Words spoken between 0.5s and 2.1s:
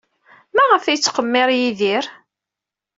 Maɣef ay yettqemmir Yidir?